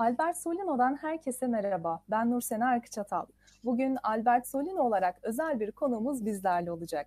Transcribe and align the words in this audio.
Albert 0.00 0.36
Solino'dan 0.36 0.96
herkese 0.96 1.46
merhaba. 1.46 2.02
Ben 2.10 2.30
Nursena 2.30 2.68
Arkıçatal. 2.68 3.26
Bugün 3.64 3.98
Albert 4.02 4.48
Solino 4.48 4.82
olarak 4.82 5.18
özel 5.22 5.60
bir 5.60 5.70
konumuz 5.70 6.26
bizlerle 6.26 6.72
olacak. 6.72 7.06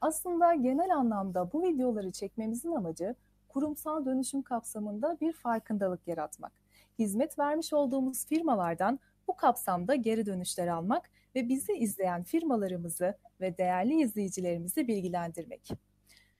Aslında 0.00 0.54
genel 0.54 0.96
anlamda 0.96 1.52
bu 1.52 1.62
videoları 1.62 2.10
çekmemizin 2.10 2.72
amacı 2.72 3.14
kurumsal 3.48 4.06
dönüşüm 4.06 4.42
kapsamında 4.42 5.16
bir 5.20 5.32
farkındalık 5.32 6.08
yaratmak. 6.08 6.52
Hizmet 6.98 7.38
vermiş 7.38 7.72
olduğumuz 7.72 8.26
firmalardan 8.26 9.00
bu 9.28 9.36
kapsamda 9.36 9.94
geri 9.94 10.26
dönüşler 10.26 10.66
almak 10.66 11.10
ve 11.34 11.48
bizi 11.48 11.72
izleyen 11.72 12.22
firmalarımızı 12.22 13.14
ve 13.40 13.58
değerli 13.58 14.02
izleyicilerimizi 14.02 14.88
bilgilendirmek. 14.88 15.70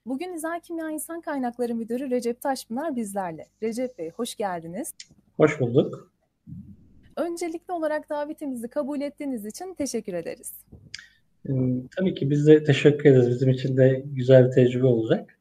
Bugün 0.07 0.32
İzel 0.32 0.61
Kimya 0.61 0.91
İnsan 0.91 1.21
Kaynakları 1.21 1.75
Müdürü 1.75 2.11
Recep 2.11 2.41
Taşpınar 2.41 2.96
bizlerle. 2.96 3.46
Recep 3.62 3.98
Bey 3.98 4.11
hoş 4.11 4.35
geldiniz. 4.35 4.95
Hoş 5.41 5.61
bulduk. 5.61 6.13
Öncelikli 7.17 7.73
olarak 7.73 8.11
davetimizi 8.11 8.69
kabul 8.69 9.01
ettiğiniz 9.01 9.47
için 9.47 9.75
teşekkür 9.75 10.15
ederiz. 10.15 10.65
Ee, 11.48 11.53
tabii 11.97 12.15
ki 12.15 12.31
biz 12.31 12.47
de 12.47 12.65
teşekkür 12.65 13.11
ederiz. 13.11 13.31
Bizim 13.31 13.51
için 13.51 13.77
de 13.77 14.03
güzel 14.07 14.47
bir 14.47 14.51
tecrübe 14.51 14.87
olacak. 14.87 15.39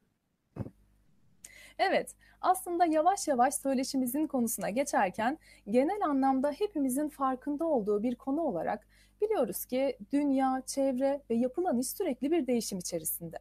Evet, 1.78 2.14
aslında 2.40 2.86
yavaş 2.86 3.28
yavaş 3.28 3.54
söyleşimizin 3.54 4.26
konusuna 4.26 4.70
geçerken 4.70 5.38
genel 5.70 6.02
anlamda 6.04 6.52
hepimizin 6.58 7.08
farkında 7.08 7.64
olduğu 7.64 8.02
bir 8.02 8.14
konu 8.14 8.40
olarak 8.40 8.86
biliyoruz 9.22 9.64
ki 9.64 9.96
dünya, 10.12 10.62
çevre 10.66 11.20
ve 11.30 11.34
yapılan 11.34 11.78
iş 11.78 11.88
sürekli 11.88 12.30
bir 12.30 12.46
değişim 12.46 12.78
içerisinde. 12.78 13.38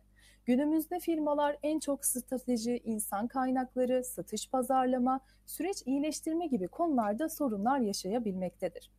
Günümüzde 0.50 1.00
firmalar 1.00 1.58
en 1.64 1.80
çok 1.80 2.06
strateji, 2.06 2.82
insan 2.84 3.28
kaynakları, 3.28 4.04
satış 4.04 4.50
pazarlama, 4.50 5.20
süreç 5.46 5.84
iyileştirme 5.86 6.48
gibi 6.48 6.68
konularda 6.68 7.30
sorunlar 7.30 7.80
yaşayabilmektedir. 7.80 8.92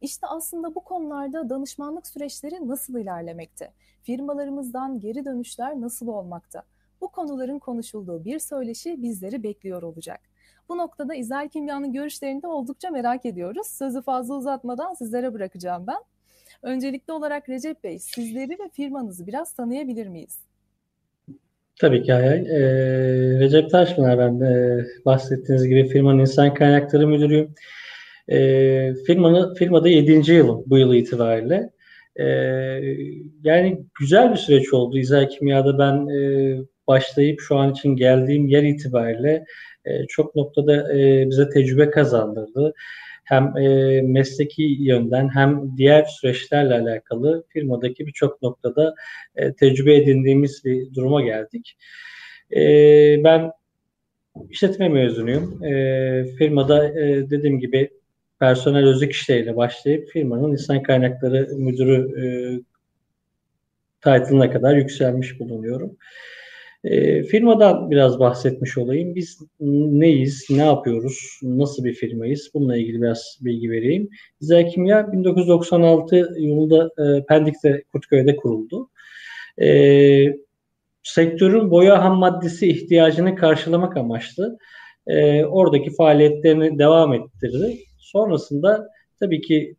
İşte 0.00 0.26
aslında 0.26 0.74
bu 0.74 0.84
konularda 0.84 1.50
danışmanlık 1.50 2.06
süreçleri 2.06 2.68
nasıl 2.68 2.98
ilerlemekte? 2.98 3.72
Firmalarımızdan 4.02 5.00
geri 5.00 5.24
dönüşler 5.24 5.80
nasıl 5.80 6.08
olmakta? 6.08 6.62
Bu 7.00 7.08
konuların 7.08 7.58
konuşulduğu 7.58 8.24
bir 8.24 8.38
söyleşi 8.38 9.02
bizleri 9.02 9.42
bekliyor 9.42 9.82
olacak. 9.82 10.20
Bu 10.68 10.78
noktada 10.78 11.14
İzel 11.14 11.48
Kimya'nın 11.48 11.92
görüşlerini 11.92 12.42
de 12.42 12.46
oldukça 12.46 12.90
merak 12.90 13.26
ediyoruz. 13.26 13.66
Sözü 13.66 14.02
fazla 14.02 14.34
uzatmadan 14.34 14.94
sizlere 14.94 15.34
bırakacağım 15.34 15.86
ben. 15.86 16.02
Öncelikli 16.62 17.12
olarak 17.12 17.48
Recep 17.48 17.84
Bey, 17.84 17.98
sizleri 17.98 18.58
ve 18.58 18.68
firmanızı 18.72 19.26
biraz 19.26 19.52
tanıyabilir 19.52 20.06
miyiz? 20.06 20.49
Tabii 21.80 22.02
ki 22.02 22.12
Hayal. 22.12 22.46
Ee, 22.46 23.40
Recep 23.40 23.70
Taşpınar 23.70 24.18
ben 24.18 24.40
de 24.40 24.84
bahsettiğiniz 25.04 25.68
gibi 25.68 25.88
firmanın 25.88 26.18
insan 26.18 26.54
kaynakları 26.54 27.06
müdürüyüm. 27.06 27.54
Ee, 28.28 28.94
firmanı, 29.06 29.54
firmada 29.54 29.88
7. 29.88 30.32
yılım 30.32 30.64
bu 30.66 30.78
yıl 30.78 30.94
itibariyle. 30.94 31.70
Ee, 32.16 32.24
yani 33.42 33.84
güzel 34.00 34.30
bir 34.32 34.36
süreç 34.36 34.72
oldu. 34.72 34.98
İzel 34.98 35.28
Kimya'da 35.28 35.78
ben 35.78 36.08
e, 36.08 36.56
başlayıp 36.86 37.40
şu 37.40 37.56
an 37.56 37.72
için 37.72 37.96
geldiğim 37.96 38.46
yer 38.46 38.62
itibariyle 38.62 39.44
e, 39.84 40.06
çok 40.06 40.36
noktada 40.36 40.98
e, 40.98 41.28
bize 41.30 41.48
tecrübe 41.48 41.90
kazandırdı 41.90 42.74
hem 43.30 43.56
e, 43.56 44.00
mesleki 44.02 44.62
yönden 44.62 45.28
hem 45.34 45.76
diğer 45.76 46.04
süreçlerle 46.04 46.74
alakalı 46.74 47.44
firmadaki 47.48 48.06
birçok 48.06 48.42
noktada 48.42 48.94
e, 49.36 49.52
tecrübe 49.52 49.96
edindiğimiz 49.96 50.64
bir 50.64 50.94
duruma 50.94 51.22
geldik. 51.22 51.76
E, 52.56 52.60
ben 53.24 53.52
işletme 54.50 54.88
mezunuyum. 54.88 55.64
E, 55.64 56.24
firmada 56.38 56.88
e, 56.88 57.30
dediğim 57.30 57.60
gibi 57.60 57.90
personel 58.40 58.86
özlük 58.86 59.12
işleriyle 59.12 59.56
başlayıp 59.56 60.08
firmanın 60.08 60.52
insan 60.52 60.82
kaynakları 60.82 61.48
müdürü 61.56 62.22
e, 62.22 62.26
title'ına 64.00 64.50
kadar 64.50 64.76
yükselmiş 64.76 65.40
bulunuyorum. 65.40 65.90
E, 65.90 66.39
firmadan 67.30 67.90
biraz 67.90 68.18
bahsetmiş 68.20 68.78
olayım. 68.78 69.14
Biz 69.14 69.38
neyiz, 69.60 70.46
ne 70.50 70.64
yapıyoruz, 70.64 71.40
nasıl 71.42 71.84
bir 71.84 71.94
firmayız? 71.94 72.50
Bununla 72.54 72.76
ilgili 72.76 73.02
biraz 73.02 73.38
bilgi 73.40 73.70
vereyim. 73.70 74.08
İzel 74.40 74.70
Kimya 74.70 75.12
1996 75.12 76.16
yılında 76.38 76.90
e, 76.98 77.24
Pendik'te, 77.24 77.82
Kurtköy'de 77.92 78.36
kuruldu. 78.36 78.90
E, 79.62 79.68
sektörün 81.02 81.70
boya 81.70 82.04
ham 82.04 82.18
maddesi 82.18 82.68
ihtiyacını 82.68 83.36
karşılamak 83.36 83.96
amaçlı 83.96 84.58
e, 85.06 85.44
oradaki 85.44 85.94
faaliyetlerini 85.94 86.78
devam 86.78 87.14
ettirdi. 87.14 87.78
Sonrasında 87.98 88.88
tabii 89.20 89.40
ki 89.40 89.76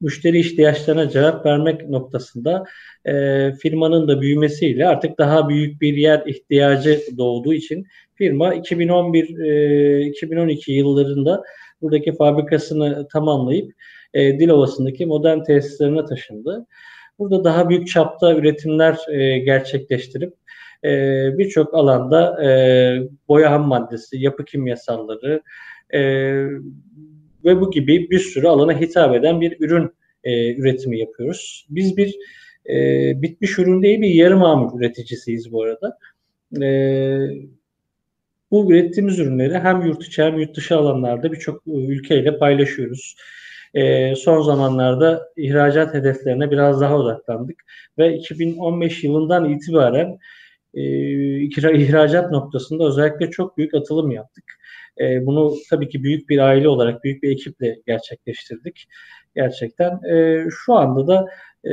müşteri 0.00 0.40
ihtiyaçlarına 0.40 1.10
cevap 1.10 1.46
vermek 1.46 1.88
noktasında 1.88 2.64
e, 3.04 3.52
firmanın 3.52 4.08
da 4.08 4.20
büyümesiyle 4.20 4.88
artık 4.88 5.18
daha 5.18 5.48
büyük 5.48 5.80
bir 5.80 5.96
yer 5.96 6.22
ihtiyacı 6.26 7.00
doğduğu 7.18 7.54
için 7.54 7.86
firma 8.14 8.54
2011-2012 8.54 10.70
e, 10.70 10.74
yıllarında 10.74 11.42
buradaki 11.82 12.12
fabrikasını 12.12 13.08
tamamlayıp 13.12 13.72
e, 14.14 14.38
Dilovası'ndaki 14.38 15.06
modern 15.06 15.42
tesislerine 15.42 16.04
taşındı. 16.04 16.66
Burada 17.18 17.44
daha 17.44 17.68
büyük 17.68 17.88
çapta 17.88 18.34
üretimler 18.34 18.98
e, 19.10 19.38
gerçekleştirip 19.38 20.34
e, 20.84 20.88
birçok 21.38 21.74
alanda 21.74 22.44
e, 22.44 22.48
boya 23.28 23.50
ham 23.50 23.68
maddesi, 23.68 24.18
yapı 24.18 24.44
kimyasalları, 24.44 25.42
e, 25.94 26.00
ve 27.46 27.60
bu 27.60 27.70
gibi 27.70 28.10
bir 28.10 28.18
sürü 28.18 28.46
alana 28.46 28.80
hitap 28.80 29.14
eden 29.14 29.40
bir 29.40 29.56
ürün 29.60 29.90
e, 30.24 30.54
üretimi 30.54 30.98
yapıyoruz. 30.98 31.66
Biz 31.70 31.96
bir 31.96 32.16
e, 32.68 32.76
bitmiş 33.22 33.58
ürün 33.58 33.82
değil 33.82 34.00
bir 34.00 34.10
yarım 34.10 34.38
mamul 34.38 34.80
üreticisiyiz 34.80 35.52
bu 35.52 35.62
arada. 35.62 35.98
E, 36.62 36.68
bu 38.50 38.72
ürettiğimiz 38.72 39.18
ürünleri 39.18 39.58
hem 39.58 39.86
yurt 39.86 40.04
içi 40.04 40.22
hem 40.22 40.38
yurt 40.38 40.56
dışı 40.56 40.76
alanlarda 40.76 41.32
birçok 41.32 41.62
ülkeyle 41.66 42.38
paylaşıyoruz. 42.38 43.16
E, 43.74 44.14
son 44.14 44.42
zamanlarda 44.42 45.32
ihracat 45.36 45.94
hedeflerine 45.94 46.50
biraz 46.50 46.80
daha 46.80 46.96
odaklandık 46.96 47.64
ve 47.98 48.16
2015 48.16 49.04
yılından 49.04 49.50
itibaren 49.50 50.06
e, 50.08 50.18
ihracat 50.76 52.30
noktasında 52.30 52.84
özellikle 52.84 53.30
çok 53.30 53.58
büyük 53.58 53.74
atılım 53.74 54.10
yaptık. 54.10 54.44
E, 55.00 55.26
bunu 55.26 55.54
tabii 55.70 55.88
ki 55.88 56.02
büyük 56.02 56.28
bir 56.28 56.38
aile 56.38 56.68
olarak, 56.68 57.04
büyük 57.04 57.22
bir 57.22 57.30
ekiple 57.30 57.78
gerçekleştirdik. 57.86 58.88
Gerçekten 59.34 60.00
e, 60.04 60.44
şu 60.50 60.74
anda 60.74 61.06
da 61.06 61.26
e, 61.64 61.70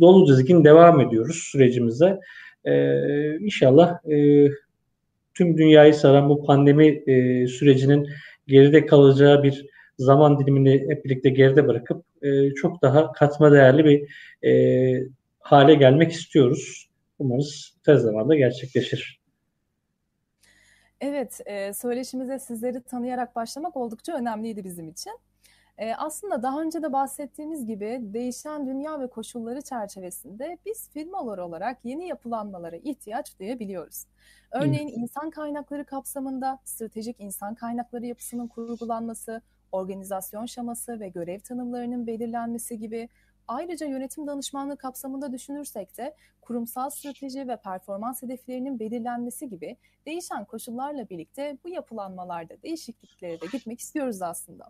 dolu 0.00 0.28
dizgin 0.28 0.64
devam 0.64 1.00
ediyoruz 1.00 1.36
sürecimize. 1.36 2.18
E, 2.64 2.94
inşallah 3.38 4.10
e, 4.10 4.48
tüm 5.34 5.58
dünyayı 5.58 5.94
saran 5.94 6.28
bu 6.28 6.44
pandemi 6.44 6.86
e, 6.86 7.46
sürecinin 7.46 8.08
geride 8.46 8.86
kalacağı 8.86 9.42
bir 9.42 9.66
zaman 9.98 10.38
dilimini 10.38 10.86
hep 10.88 11.04
birlikte 11.04 11.30
geride 11.30 11.68
bırakıp 11.68 12.04
e, 12.22 12.54
çok 12.54 12.82
daha 12.82 13.12
katma 13.12 13.52
değerli 13.52 13.84
bir 13.84 14.08
e, 14.48 14.52
hale 15.40 15.74
gelmek 15.74 16.12
istiyoruz. 16.12 16.89
Umarız 17.20 17.78
tez 17.84 18.02
zamanda 18.02 18.34
gerçekleşir. 18.34 19.20
Evet, 21.00 21.40
e, 21.46 21.74
söyleşimize 21.74 22.38
sizleri 22.38 22.82
tanıyarak 22.82 23.36
başlamak 23.36 23.76
oldukça 23.76 24.16
önemliydi 24.16 24.64
bizim 24.64 24.88
için. 24.88 25.12
E, 25.78 25.94
aslında 25.94 26.42
daha 26.42 26.62
önce 26.62 26.82
de 26.82 26.92
bahsettiğimiz 26.92 27.66
gibi 27.66 27.98
değişen 28.02 28.66
dünya 28.66 29.00
ve 29.00 29.06
koşulları 29.06 29.62
çerçevesinde 29.62 30.58
biz 30.66 30.90
firmalar 30.90 31.38
olarak 31.38 31.78
yeni 31.84 32.06
yapılanmalara 32.06 32.76
ihtiyaç 32.76 33.38
duyabiliyoruz. 33.38 34.04
Örneğin 34.50 34.88
Hı. 34.88 34.92
insan 34.92 35.30
kaynakları 35.30 35.84
kapsamında 35.84 36.58
stratejik 36.64 37.16
insan 37.20 37.54
kaynakları 37.54 38.06
yapısının 38.06 38.48
kurgulanması, 38.48 39.42
organizasyon 39.72 40.46
şaması 40.46 41.00
ve 41.00 41.08
görev 41.08 41.40
tanımlarının 41.40 42.06
belirlenmesi 42.06 42.78
gibi 42.78 43.08
Ayrıca 43.50 43.86
yönetim 43.86 44.26
danışmanlığı 44.26 44.76
kapsamında 44.76 45.32
düşünürsek 45.32 45.98
de 45.98 46.14
kurumsal 46.40 46.90
strateji 46.90 47.48
ve 47.48 47.56
performans 47.56 48.22
hedeflerinin 48.22 48.80
belirlenmesi 48.80 49.48
gibi 49.48 49.76
değişen 50.06 50.44
koşullarla 50.44 51.08
birlikte 51.08 51.58
bu 51.64 51.68
yapılanmalarda 51.68 52.62
değişikliklere 52.62 53.40
de 53.40 53.46
gitmek 53.52 53.80
istiyoruz 53.80 54.22
aslında. 54.22 54.64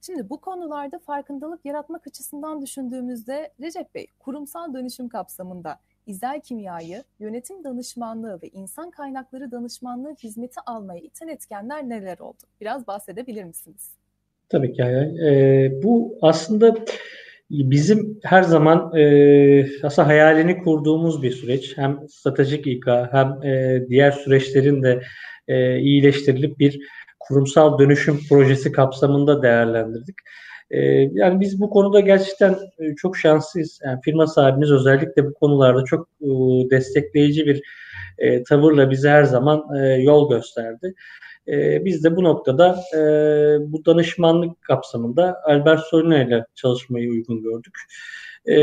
Şimdi 0.00 0.30
bu 0.30 0.40
konularda 0.40 0.98
farkındalık 0.98 1.64
yaratmak 1.64 2.06
açısından 2.06 2.62
düşündüğümüzde 2.62 3.52
Recep 3.60 3.94
Bey 3.94 4.06
kurumsal 4.18 4.74
dönüşüm 4.74 5.08
kapsamında 5.08 5.78
İzel 6.06 6.40
Kimya'yı 6.40 7.04
yönetim 7.18 7.64
danışmanlığı 7.64 8.42
ve 8.42 8.48
insan 8.48 8.90
kaynakları 8.90 9.50
danışmanlığı 9.50 10.14
hizmeti 10.14 10.60
almaya 10.66 11.00
iten 11.00 11.28
etkenler 11.28 11.88
neler 11.88 12.18
oldu? 12.18 12.42
Biraz 12.60 12.86
bahsedebilir 12.86 13.44
misiniz? 13.44 13.90
Tabii 14.48 14.72
ki. 14.72 14.82
Ee, 14.82 15.82
bu 15.82 16.18
aslında 16.22 16.74
Bizim 17.50 18.18
her 18.22 18.42
zaman 18.42 18.96
e, 18.96 19.66
aslında 19.82 20.08
hayalini 20.08 20.58
kurduğumuz 20.64 21.22
bir 21.22 21.30
süreç. 21.30 21.78
Hem 21.78 22.08
stratejik 22.08 22.66
İK 22.66 22.86
hem 22.86 23.42
e, 23.42 23.82
diğer 23.88 24.10
süreçlerin 24.10 24.82
de 24.82 25.02
e, 25.48 25.78
iyileştirilip 25.78 26.58
bir 26.58 26.80
kurumsal 27.20 27.78
dönüşüm 27.78 28.20
projesi 28.28 28.72
kapsamında 28.72 29.42
değerlendirdik. 29.42 30.16
E, 30.70 30.80
yani 31.12 31.40
biz 31.40 31.60
bu 31.60 31.70
konuda 31.70 32.00
gerçekten 32.00 32.52
e, 32.52 32.94
çok 32.96 33.16
şanslıyız. 33.16 33.80
Yani 33.84 34.00
firma 34.04 34.26
sahibimiz 34.26 34.72
özellikle 34.72 35.24
bu 35.24 35.34
konularda 35.34 35.84
çok 35.84 36.08
e, 36.20 36.26
destekleyici 36.70 37.46
bir 37.46 37.62
e, 38.18 38.42
tavırla 38.42 38.90
bize 38.90 39.10
her 39.10 39.24
zaman 39.24 39.64
e, 39.76 39.86
yol 39.86 40.30
gösterdi. 40.30 40.94
E, 41.48 41.84
biz 41.84 42.04
de 42.04 42.16
bu 42.16 42.24
noktada 42.24 42.80
e, 42.94 43.00
bu 43.72 43.84
danışmanlık 43.84 44.62
kapsamında 44.62 45.40
Albert 45.44 45.80
Solina 45.80 46.22
ile 46.22 46.44
çalışmayı 46.54 47.10
uygun 47.10 47.42
gördük. 47.42 47.78
E, 48.46 48.56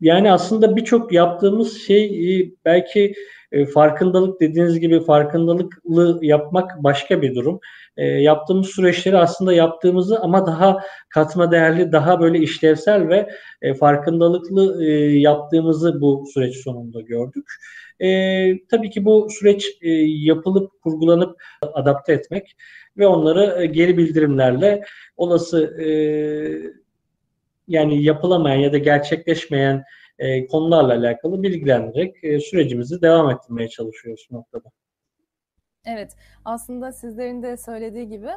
yani 0.00 0.32
aslında 0.32 0.76
birçok 0.76 1.12
yaptığımız 1.12 1.78
şey 1.78 2.54
belki 2.64 3.14
e, 3.52 3.66
farkındalık 3.66 4.40
dediğiniz 4.40 4.80
gibi 4.80 5.04
farkındalıklı 5.04 6.18
yapmak 6.22 6.84
başka 6.84 7.22
bir 7.22 7.34
durum. 7.34 7.60
E, 7.96 8.04
yaptığımız 8.06 8.66
süreçleri 8.66 9.18
aslında 9.18 9.52
yaptığımızı 9.52 10.20
ama 10.20 10.46
daha 10.46 10.78
katma 11.08 11.50
değerli, 11.50 11.92
daha 11.92 12.20
böyle 12.20 12.38
işlevsel 12.38 13.08
ve 13.08 13.30
e, 13.62 13.74
farkındalıklı 13.74 14.84
e, 14.84 14.90
yaptığımızı 15.18 16.00
bu 16.00 16.24
süreç 16.34 16.56
sonunda 16.56 17.00
gördük. 17.00 17.46
E, 18.00 18.66
tabii 18.66 18.90
ki 18.90 19.04
bu 19.04 19.28
süreç 19.30 19.78
e, 19.82 19.90
yapılıp, 20.04 20.82
kurgulanıp 20.82 21.42
adapte 21.62 22.12
etmek 22.12 22.56
ve 22.98 23.06
onları 23.06 23.62
e, 23.62 23.66
geri 23.66 23.96
bildirimlerle 23.96 24.84
olası 25.16 25.80
e, 25.80 25.86
yani 27.68 28.02
yapılamayan 28.02 28.60
ya 28.60 28.72
da 28.72 28.78
gerçekleşmeyen 28.78 29.84
e, 30.20 30.46
konularla 30.46 30.94
alakalı 30.94 31.42
bilgilendirerek 31.42 32.24
e, 32.24 32.40
sürecimizi 32.40 33.02
devam 33.02 33.30
ettirmeye 33.30 33.68
çalışıyoruz 33.68 34.28
noktada. 34.30 34.70
Evet, 35.86 36.16
aslında 36.44 36.92
sizlerin 36.92 37.42
de 37.42 37.56
söylediği 37.56 38.08
gibi 38.08 38.30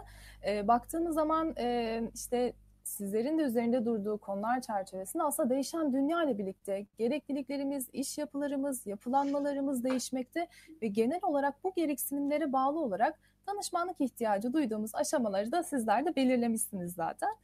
e, 0.48 0.68
baktığımız 0.68 1.16
zaman 1.16 1.54
e, 1.60 2.02
işte 2.16 2.54
sizlerin 2.84 3.40
de 3.40 3.44
üzerinde 3.44 3.86
durduğu 3.86 4.18
konular 4.18 4.62
çerçevesinde 4.62 5.24
aslında 5.24 5.50
değişen 5.50 5.94
dünya 5.94 6.24
ile 6.24 6.38
birlikte 6.38 6.86
gerekliliklerimiz, 6.98 7.90
iş 7.94 8.18
yapılarımız, 8.18 8.88
yapılanmalarımız 8.88 9.84
değişmekte 9.84 10.48
ve 10.82 10.88
genel 10.88 11.20
olarak 11.22 11.64
bu 11.64 11.74
gereksinimlere 11.76 12.54
bağlı 12.54 12.80
olarak 12.80 13.20
danışmanlık 13.48 14.02
ihtiyacı 14.02 14.54
duyduğumuz 14.54 14.96
aşamaları 14.96 15.52
da 15.52 15.64
sizler 15.64 16.06
de 16.06 16.16
belirlemişsiniz 16.16 16.94
zaten. 16.94 17.36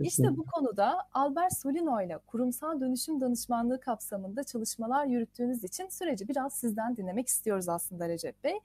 İşte 0.00 0.36
bu 0.36 0.44
konuda 0.46 0.98
Albert 1.14 1.58
Solino 1.58 2.02
ile 2.02 2.18
kurumsal 2.18 2.80
dönüşüm 2.80 3.20
danışmanlığı 3.20 3.80
kapsamında 3.80 4.44
çalışmalar 4.44 5.06
yürüttüğünüz 5.06 5.64
için 5.64 5.88
süreci 5.88 6.28
biraz 6.28 6.52
sizden 6.54 6.96
dinlemek 6.96 7.28
istiyoruz 7.28 7.68
aslında 7.68 8.08
Recep 8.08 8.44
Bey. 8.44 8.58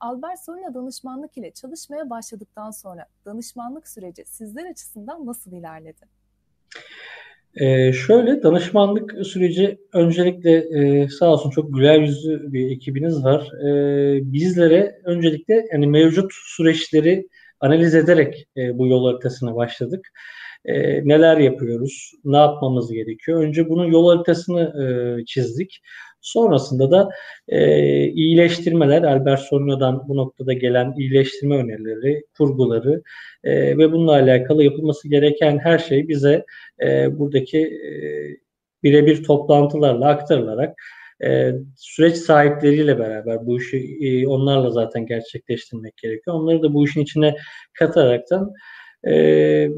Albert 0.00 0.40
Solina 0.40 0.74
danışmanlık 0.74 1.36
ile 1.36 1.50
çalışmaya 1.50 2.10
başladıktan 2.10 2.70
sonra 2.70 3.06
danışmanlık 3.24 3.88
süreci 3.88 4.24
sizler 4.24 4.70
açısından 4.70 5.26
nasıl 5.26 5.52
ilerledi? 5.52 6.20
Ee, 7.54 7.92
şöyle 7.92 8.42
danışmanlık 8.42 9.26
süreci 9.26 9.78
öncelikle 9.92 10.52
e, 11.02 11.08
sağ 11.08 11.32
olsun 11.32 11.50
çok 11.50 11.74
güler 11.74 12.00
yüzlü 12.00 12.52
bir 12.52 12.70
ekibiniz 12.70 13.24
var. 13.24 13.48
E, 13.66 14.32
bizlere 14.32 15.00
öncelikle 15.04 15.64
yani 15.72 15.86
mevcut 15.86 16.32
süreçleri 16.32 17.28
analiz 17.60 17.94
ederek 17.94 18.48
e, 18.56 18.78
bu 18.78 18.86
yol 18.86 19.06
haritasına 19.06 19.56
başladık. 19.56 20.08
E, 20.64 20.74
neler 21.08 21.36
yapıyoruz, 21.38 22.12
ne 22.24 22.36
yapmamız 22.36 22.92
gerekiyor? 22.92 23.42
Önce 23.42 23.68
bunun 23.68 23.86
yol 23.86 24.16
haritasını 24.16 24.60
e, 25.20 25.24
çizdik. 25.24 25.80
Sonrasında 26.20 26.90
da 26.90 27.10
e, 27.48 28.06
iyileştirmeler, 28.08 29.02
Albert 29.02 29.40
Sorno'dan 29.40 30.08
bu 30.08 30.16
noktada 30.16 30.52
gelen 30.52 30.94
iyileştirme 30.98 31.56
önerileri, 31.56 32.24
kurguları 32.36 33.02
e, 33.44 33.78
ve 33.78 33.92
bununla 33.92 34.12
alakalı 34.12 34.64
yapılması 34.64 35.08
gereken 35.08 35.58
her 35.58 35.78
şey 35.78 36.08
bize 36.08 36.44
e, 36.82 37.18
buradaki 37.18 37.58
e, 37.58 37.90
birebir 38.82 39.24
toplantılarla 39.24 40.08
aktarılarak 40.08 40.74
e, 41.24 41.52
süreç 41.76 42.16
sahipleriyle 42.16 42.98
beraber 42.98 43.46
bu 43.46 43.58
işi 43.58 43.98
e, 44.00 44.26
onlarla 44.26 44.70
zaten 44.70 45.06
gerçekleştirmek 45.06 45.96
gerekiyor. 45.96 46.36
Onları 46.36 46.62
da 46.62 46.74
bu 46.74 46.84
işin 46.84 47.00
içine 47.00 47.36
kataraktan 47.78 48.52
e, 49.06 49.12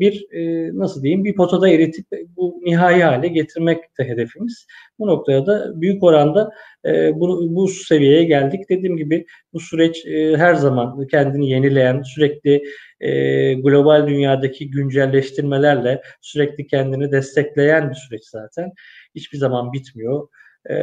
bir 0.00 0.26
e, 0.32 0.70
nasıl 0.78 1.02
diyeyim 1.02 1.24
bir 1.24 1.34
potada 1.34 1.68
eritip 1.68 2.06
bu 2.36 2.60
nihai 2.64 3.02
hale 3.02 3.28
getirmek 3.28 3.98
de 3.98 4.04
hedefimiz. 4.04 4.66
Bu 4.98 5.06
noktaya 5.06 5.46
da 5.46 5.80
büyük 5.80 6.02
oranda 6.02 6.50
e, 6.86 7.20
bu, 7.20 7.56
bu 7.56 7.68
seviyeye 7.68 8.24
geldik. 8.24 8.60
Dediğim 8.68 8.96
gibi 8.96 9.26
bu 9.52 9.60
süreç 9.60 10.06
e, 10.06 10.36
her 10.36 10.54
zaman 10.54 11.06
kendini 11.06 11.50
yenileyen, 11.50 12.02
sürekli 12.02 12.62
e, 13.00 13.10
global 13.54 14.06
dünyadaki 14.06 14.70
güncelleştirmelerle 14.70 16.02
sürekli 16.20 16.66
kendini 16.66 17.12
destekleyen 17.12 17.90
bir 17.90 17.94
süreç 17.94 18.24
zaten. 18.24 18.72
Hiçbir 19.14 19.38
zaman 19.38 19.72
bitmiyor. 19.72 20.28
E, 20.70 20.74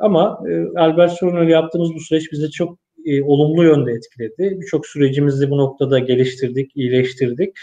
ama 0.00 0.38
e, 0.48 0.78
Albert 0.78 1.12
Sorun'la 1.12 1.44
yaptığımız 1.44 1.94
bu 1.94 2.00
süreç 2.00 2.32
bize 2.32 2.50
çok 2.50 2.78
e, 3.06 3.22
olumlu 3.22 3.64
yönde 3.64 3.92
etkiledi. 3.92 4.60
Birçok 4.60 4.86
sürecimizi 4.86 5.50
bu 5.50 5.58
noktada 5.58 5.98
geliştirdik, 5.98 6.76
iyileştirdik 6.76 7.56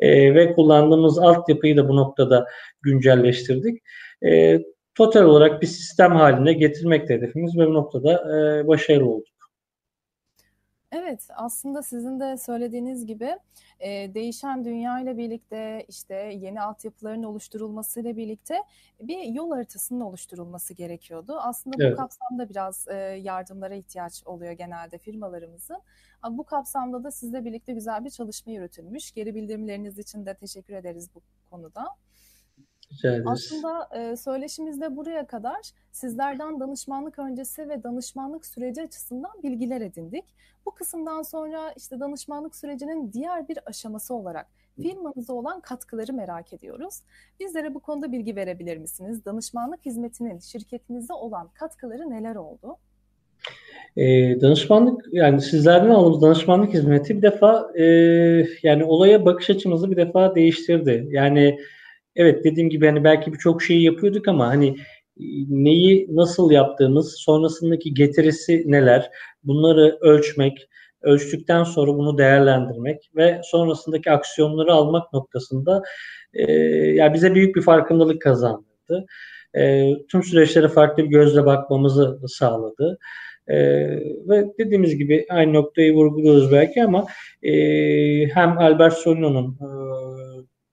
e, 0.00 0.34
ve 0.34 0.52
kullandığımız 0.52 1.18
altyapıyı 1.18 1.76
da 1.76 1.88
bu 1.88 1.96
noktada 1.96 2.46
güncelleştirdik. 2.82 3.82
E, 4.24 4.60
total 4.94 5.24
olarak 5.24 5.62
bir 5.62 5.66
sistem 5.66 6.12
haline 6.12 6.52
getirmek 6.52 7.10
hedefimiz 7.10 7.58
ve 7.58 7.66
bu 7.66 7.74
noktada 7.74 8.12
e, 8.12 8.66
başarılı 8.68 9.10
olduk. 9.10 9.31
Evet, 10.92 11.28
aslında 11.34 11.82
sizin 11.82 12.20
de 12.20 12.36
söylediğiniz 12.36 13.06
gibi 13.06 13.38
e, 13.80 14.14
değişen 14.14 14.64
dünya 14.64 15.00
ile 15.00 15.18
birlikte 15.18 15.84
işte 15.88 16.14
yeni 16.14 16.62
altyapıların 16.62 17.22
oluşturulmasıyla 17.22 18.16
birlikte 18.16 18.58
bir 19.00 19.22
yol 19.22 19.50
haritasının 19.50 20.00
oluşturulması 20.00 20.74
gerekiyordu. 20.74 21.36
Aslında 21.40 21.76
evet. 21.80 21.92
bu 21.92 21.96
kapsamda 21.96 22.48
biraz 22.48 22.88
e, 22.88 22.94
yardımlara 23.22 23.74
ihtiyaç 23.74 24.22
oluyor 24.26 24.52
genelde 24.52 24.98
firmalarımızın. 24.98 25.78
Bu 26.30 26.44
kapsamda 26.44 27.04
da 27.04 27.10
sizle 27.10 27.44
birlikte 27.44 27.72
güzel 27.72 28.04
bir 28.04 28.10
çalışma 28.10 28.52
yürütülmüş. 28.52 29.12
Geri 29.12 29.34
bildirimleriniz 29.34 29.98
için 29.98 30.26
de 30.26 30.34
teşekkür 30.34 30.74
ederiz 30.74 31.10
bu 31.14 31.20
konuda. 31.50 31.86
Aslında 33.26 33.88
e, 33.92 34.16
söyleşimizde 34.16 34.96
buraya 34.96 35.26
kadar 35.26 35.60
sizlerden 35.92 36.60
danışmanlık 36.60 37.18
öncesi 37.18 37.68
ve 37.68 37.82
danışmanlık 37.82 38.46
süreci 38.46 38.82
açısından 38.82 39.32
bilgiler 39.42 39.80
edindik. 39.80 40.24
Bu 40.66 40.70
kısımdan 40.70 41.22
sonra 41.22 41.72
işte 41.76 42.00
danışmanlık 42.00 42.56
sürecinin 42.56 43.12
diğer 43.12 43.48
bir 43.48 43.58
aşaması 43.66 44.14
olarak 44.14 44.46
firmanıza 44.82 45.32
olan 45.32 45.60
katkıları 45.60 46.12
merak 46.12 46.52
ediyoruz. 46.52 46.94
Bizlere 47.40 47.74
bu 47.74 47.80
konuda 47.80 48.12
bilgi 48.12 48.36
verebilir 48.36 48.76
misiniz? 48.76 49.24
Danışmanlık 49.24 49.86
hizmetinin 49.86 50.38
şirketinize 50.38 51.12
olan 51.12 51.48
katkıları 51.54 52.10
neler 52.10 52.36
oldu? 52.36 52.76
E, 53.96 54.04
danışmanlık 54.40 55.06
yani 55.12 55.40
sizlerden 55.40 55.90
aldığımız 55.90 56.22
danışmanlık 56.22 56.74
hizmeti 56.74 57.16
bir 57.16 57.22
defa 57.22 57.70
e, 57.74 57.84
yani 58.62 58.84
olaya 58.84 59.24
bakış 59.24 59.50
açımızı 59.50 59.90
bir 59.90 59.96
defa 59.96 60.34
değiştirdi. 60.34 61.08
Yani 61.10 61.58
evet 62.16 62.44
dediğim 62.44 62.70
gibi 62.70 62.86
hani 62.86 63.04
belki 63.04 63.32
birçok 63.32 63.62
şeyi 63.62 63.82
yapıyorduk 63.82 64.28
ama 64.28 64.46
hani 64.46 64.68
e, 65.20 65.24
neyi 65.48 66.08
nasıl 66.10 66.50
yaptığımız, 66.50 67.14
sonrasındaki 67.18 67.94
getirisi 67.94 68.64
neler, 68.66 69.10
bunları 69.44 69.98
ölçmek, 70.00 70.68
ölçtükten 71.02 71.64
sonra 71.64 71.94
bunu 71.94 72.18
değerlendirmek 72.18 73.10
ve 73.16 73.40
sonrasındaki 73.44 74.10
aksiyonları 74.10 74.72
almak 74.72 75.12
noktasında 75.12 75.82
e, 76.34 76.52
yani 76.72 77.14
bize 77.14 77.34
büyük 77.34 77.56
bir 77.56 77.62
farkındalık 77.62 78.22
kazandırdı. 78.22 79.06
E, 79.54 79.92
tüm 80.10 80.22
süreçlere 80.22 80.68
farklı 80.68 81.04
bir 81.04 81.08
gözle 81.08 81.46
bakmamızı 81.46 82.20
sağladı. 82.28 82.98
E, 83.48 83.56
ve 84.28 84.44
dediğimiz 84.58 84.96
gibi 84.98 85.26
aynı 85.30 85.52
noktayı 85.52 85.94
vurguluyoruz 85.94 86.52
belki 86.52 86.84
ama 86.84 87.06
e, 87.42 87.52
hem 88.26 88.58
Albert 88.58 88.94
Solino'nun 88.94 89.48
e, 89.48 89.68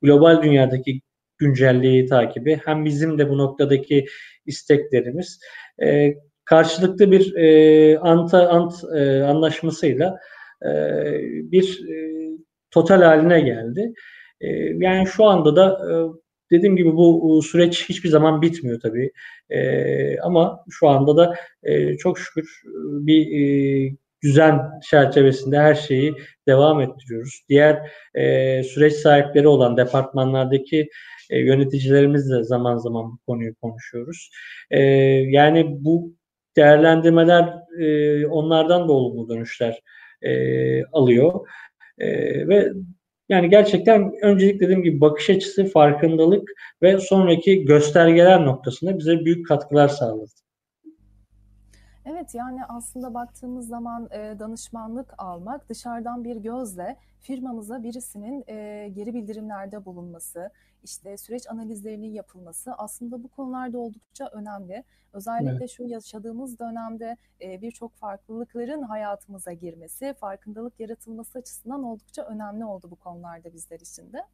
global 0.01 0.43
dünyadaki 0.43 1.01
güncelliği 1.39 2.05
takibi 2.05 2.59
hem 2.65 2.85
bizim 2.85 3.17
de 3.17 3.29
bu 3.29 3.37
noktadaki 3.37 4.05
isteklerimiz 4.45 5.39
e, 5.83 6.13
karşılıklı 6.45 7.11
bir 7.11 7.35
e, 7.35 7.99
anta 7.99 8.49
ant 8.49 8.73
e, 8.95 9.21
anlaşmasıyla 9.23 10.19
e, 10.65 10.69
bir 11.51 11.87
e, 11.89 12.29
total 12.71 13.01
haline 13.01 13.41
geldi. 13.41 13.93
E, 14.41 14.47
yani 14.85 15.07
şu 15.07 15.25
anda 15.25 15.55
da 15.55 15.79
e, 15.91 15.93
dediğim 16.51 16.75
gibi 16.75 16.95
bu 16.95 17.41
süreç 17.41 17.89
hiçbir 17.89 18.09
zaman 18.09 18.41
bitmiyor 18.41 18.79
tabii. 18.79 19.11
E, 19.49 20.19
ama 20.19 20.65
şu 20.69 20.87
anda 20.87 21.17
da 21.17 21.35
e, 21.63 21.97
çok 21.97 22.19
şükür 22.19 22.61
bir 23.05 23.27
e, 23.31 23.95
düzen 24.23 24.61
çerçevesinde 24.89 25.59
her 25.59 25.75
şeyi 25.75 26.13
devam 26.47 26.81
ettiriyoruz. 26.81 27.41
Diğer 27.49 27.91
e, 28.15 28.63
süreç 28.63 28.93
sahipleri 28.93 29.47
olan 29.47 29.77
departmanlardaki 29.77 30.89
e, 31.29 31.39
yöneticilerimizle 31.39 32.43
zaman 32.43 32.77
zaman 32.77 33.11
bu 33.11 33.17
konuyu 33.17 33.55
konuşuyoruz. 33.55 34.29
E, 34.71 34.81
yani 35.29 35.65
bu 35.79 36.13
değerlendirmeler 36.57 37.53
e, 37.79 38.27
onlardan 38.27 38.87
da 38.87 38.91
olumlu 38.93 39.29
dönüşler 39.29 39.79
e, 40.21 40.83
alıyor. 40.85 41.47
E, 41.97 42.07
ve 42.47 42.69
yani 43.29 43.49
gerçekten 43.49 44.11
öncelik 44.21 44.61
dediğim 44.61 44.83
gibi 44.83 45.01
bakış 45.01 45.29
açısı, 45.29 45.65
farkındalık 45.65 46.49
ve 46.81 46.97
sonraki 46.97 47.65
göstergeler 47.65 48.45
noktasında 48.45 48.99
bize 48.99 49.25
büyük 49.25 49.47
katkılar 49.47 49.87
sağladı. 49.87 50.31
Evet 52.11 52.35
yani 52.35 52.65
aslında 52.65 53.13
baktığımız 53.13 53.67
zaman 53.67 54.09
e, 54.11 54.39
danışmanlık 54.39 55.13
almak 55.17 55.69
dışarıdan 55.69 56.23
bir 56.23 56.35
gözle 56.35 56.97
firmamıza 57.19 57.83
birisinin 57.83 58.43
e, 58.47 58.89
geri 58.89 59.13
bildirimlerde 59.13 59.85
bulunması, 59.85 60.49
işte 60.83 61.17
süreç 61.17 61.49
analizlerinin 61.49 62.13
yapılması 62.13 62.73
aslında 62.73 63.23
bu 63.23 63.27
konularda 63.27 63.77
oldukça 63.77 64.27
önemli. 64.27 64.83
Özellikle 65.13 65.57
evet. 65.57 65.69
şu 65.69 65.83
yaşadığımız 65.83 66.59
dönemde 66.59 67.17
e, 67.41 67.61
birçok 67.61 67.95
farklılıkların 67.95 68.81
hayatımıza 68.81 69.53
girmesi, 69.53 70.13
farkındalık 70.13 70.79
yaratılması 70.79 71.39
açısından 71.39 71.83
oldukça 71.83 72.23
önemli 72.23 72.65
oldu 72.65 72.91
bu 72.91 72.95
konularda 72.95 73.53
bizler 73.53 73.79
için 73.79 74.13
de. 74.13 74.25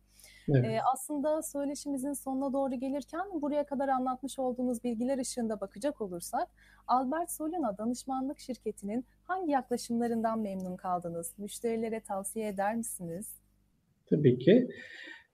Evet. 0.50 0.66
E, 0.66 0.80
aslında 0.94 1.42
söyleşimizin 1.42 2.14
sonuna 2.14 2.54
doğru 2.54 2.76
gelirken 2.76 3.42
buraya 3.42 3.66
kadar 3.66 3.88
anlatmış 3.88 4.40
olduğunuz 4.40 4.84
bilgiler 4.84 5.18
ışığında 5.18 5.62
bakacak 5.62 6.02
olursak 6.02 6.48
Albert 6.88 7.32
Soluna 7.32 7.78
danışmanlık 7.78 8.40
şirketinin 8.40 9.06
hangi 9.24 9.52
yaklaşımlarından 9.52 10.40
memnun 10.40 10.78
kaldınız? 10.78 11.34
Müşterilere 11.38 12.00
tavsiye 12.00 12.48
eder 12.48 12.76
misiniz? 12.76 13.28
Tabii 14.10 14.40
ki. 14.40 14.68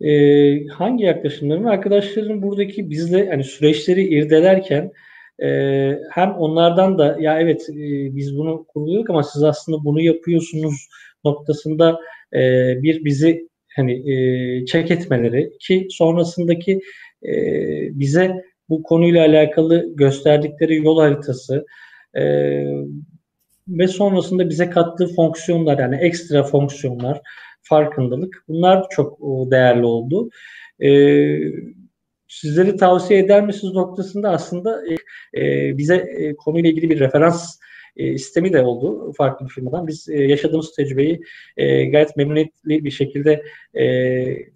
Ee, 0.01 0.67
hangi 0.67 1.03
yaklaşımlarım? 1.03 1.67
Arkadaşların 1.67 2.41
buradaki 2.41 2.89
bizle 2.89 3.29
hani 3.29 3.43
süreçleri 3.43 4.03
irdelerken 4.03 4.91
e, 5.43 5.47
hem 6.11 6.31
onlardan 6.31 6.97
da 6.97 7.17
ya 7.19 7.39
evet 7.39 7.69
e, 7.69 8.15
biz 8.15 8.37
bunu 8.37 8.65
kuruluyorduk 8.67 9.09
ama 9.09 9.23
siz 9.23 9.43
aslında 9.43 9.85
bunu 9.85 10.01
yapıyorsunuz 10.01 10.87
noktasında 11.25 11.99
e, 12.33 12.39
bir 12.83 13.05
bizi 13.05 13.50
hani 13.75 14.11
e, 14.11 14.65
check 14.65 14.91
etmeleri 14.91 15.51
ki 15.59 15.87
sonrasındaki 15.89 16.79
e, 17.23 17.33
bize 17.99 18.31
bu 18.69 18.83
konuyla 18.83 19.25
alakalı 19.25 19.95
gösterdikleri 19.95 20.75
yol 20.75 20.99
haritası 20.99 21.65
e, 22.15 22.23
ve 23.67 23.87
sonrasında 23.87 24.49
bize 24.49 24.69
kattığı 24.69 25.07
fonksiyonlar 25.15 25.79
yani 25.79 25.95
ekstra 25.95 26.43
fonksiyonlar, 26.43 27.21
farkındalık 27.61 28.43
bunlar 28.47 28.85
çok 28.89 29.19
değerli 29.51 29.85
oldu. 29.85 30.29
E, 30.83 30.89
sizleri 32.27 32.75
tavsiye 32.75 33.19
eder 33.19 33.45
misiniz 33.45 33.73
noktasında 33.73 34.29
aslında 34.29 34.81
e, 35.37 35.77
bize 35.77 35.95
e, 35.95 36.35
konuyla 36.35 36.69
ilgili 36.69 36.89
bir 36.89 36.99
referans 36.99 37.59
e, 37.97 38.17
sistemi 38.17 38.53
de 38.53 38.61
oldu 38.61 39.13
farklı 39.13 39.45
bir 39.45 39.51
firmadan. 39.51 39.87
Biz 39.87 40.09
e, 40.09 40.23
yaşadığımız 40.23 40.75
tecrübeyi 40.75 41.21
e, 41.57 41.85
gayet 41.85 42.17
memnuniyetli 42.17 42.85
bir 42.85 42.91
şekilde 42.91 43.43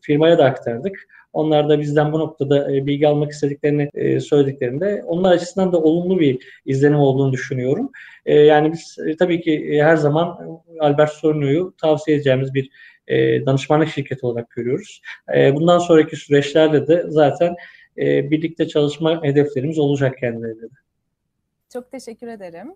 firmaya 0.01 0.38
da 0.38 0.46
aktardık. 0.46 1.08
Onlar 1.34 1.70
da 1.70 1.80
bizden 1.80 2.13
bu 2.13 2.20
noktada 2.20 2.68
bilgi 2.86 3.08
almak 3.08 3.32
istediklerini 3.32 4.22
söylediklerinde 4.22 5.04
onlar 5.06 5.32
açısından 5.32 5.72
da 5.72 5.77
olumlu 5.77 6.20
bir 6.20 6.62
izlenim 6.65 7.00
olduğunu 7.00 7.34
düşünüyorum. 7.34 7.92
Yani 8.25 8.72
biz 8.72 8.98
tabii 9.20 9.42
ki 9.42 9.80
her 9.84 9.96
zaman 9.96 10.39
Albert 10.80 11.12
Sorno'yu 11.12 11.74
tavsiye 11.82 12.18
edeceğimiz 12.18 12.54
bir 12.54 12.70
danışmanlık 13.46 13.89
şirketi 13.89 14.25
olarak 14.25 14.50
görüyoruz. 14.50 15.01
Bundan 15.54 15.80
sonraki 15.80 16.15
süreçlerde 16.15 16.88
de 16.88 17.04
zaten 17.08 17.56
birlikte 17.98 18.68
çalışma 18.68 19.24
hedeflerimiz 19.24 19.80
olacak 19.80 20.18
kendileriyle 20.20 20.62
de. 20.62 20.75
Çok 21.74 21.92
teşekkür 21.92 22.27
ederim. 22.27 22.75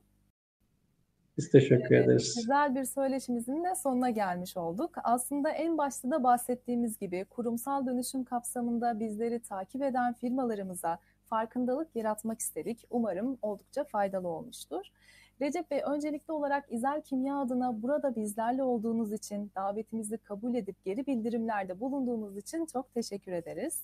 Biz 1.40 1.52
teşekkür 1.52 1.96
evet, 1.96 2.06
ederiz. 2.06 2.36
Güzel 2.36 2.76
bir 2.76 2.84
söyleşimizin 2.84 3.64
de 3.64 3.76
sonuna 3.76 4.10
gelmiş 4.10 4.58
olduk. 4.58 4.92
Aslında 5.04 5.50
en 5.50 5.78
başta 5.78 6.12
da 6.12 6.24
bahsettiğimiz 6.24 7.00
gibi 7.00 7.26
kurumsal 7.26 7.86
dönüşüm 7.86 8.24
kapsamında 8.24 9.00
bizleri 9.00 9.40
takip 9.40 9.82
eden 9.82 10.14
firmalarımıza 10.14 11.00
farkındalık 11.26 11.96
yaratmak 11.96 12.40
istedik. 12.40 12.86
Umarım 12.90 13.38
oldukça 13.42 13.84
faydalı 13.84 14.28
olmuştur. 14.28 14.86
Recep 15.42 15.72
Bey 15.72 15.82
öncelikli 15.86 16.32
olarak 16.32 16.66
İzel 16.70 17.02
Kimya 17.02 17.42
adına 17.42 17.82
burada 17.82 18.16
bizlerle 18.16 18.64
olduğunuz 18.64 19.14
için, 19.14 19.52
davetimizi 19.56 20.18
kabul 20.18 20.56
edip 20.56 20.84
geri 20.86 21.08
bildirimlerde 21.08 21.80
bulunduğunuz 21.80 22.38
için 22.38 22.66
çok 22.66 22.94
teşekkür 22.94 23.32
ederiz. 23.32 23.84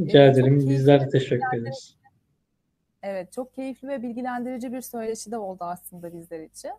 Rica 0.00 0.26
ederim. 0.26 0.68
Bizler 0.68 1.00
de 1.00 1.08
teşekkür 1.08 1.58
ederiz. 1.58 1.96
Evet, 3.06 3.32
çok 3.32 3.54
keyifli 3.54 3.88
ve 3.88 4.02
bilgilendirici 4.02 4.72
bir 4.72 4.80
söyleşi 4.80 5.30
de 5.30 5.38
oldu 5.38 5.64
aslında 5.64 6.12
bizler 6.12 6.40
için. 6.40 6.72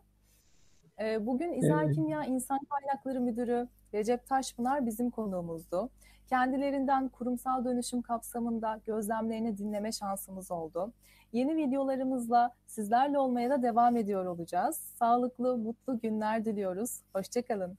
Ee, 1.00 1.26
bugün 1.26 1.54
İzel 1.54 1.84
evet. 1.86 1.96
Kimya 1.96 2.24
İnsan 2.24 2.60
Kaynakları 2.70 3.20
Müdürü 3.22 3.68
Recep 3.94 4.28
Taşpınar 4.28 4.86
bizim 4.86 5.10
konuğumuzdu. 5.10 5.90
Kendilerinden 6.28 7.10
kurumsal 7.10 7.66
dönüşüm 7.66 8.02
kapsamında 8.02 8.82
gözlemlerini 8.86 9.58
dinleme 9.58 9.92
şansımız 9.92 10.52
oldu. 10.52 10.94
Yeni 11.34 11.56
videolarımızla 11.56 12.54
sizlerle 12.68 13.20
olmaya 13.20 13.50
da 13.50 13.62
devam 13.62 13.98
ediyor 13.98 14.26
olacağız. 14.26 14.76
Sağlıklı, 14.76 15.58
mutlu 15.58 16.00
günler 16.00 16.46
diliyoruz. 16.46 17.02
Hoşçakalın. 17.14 17.78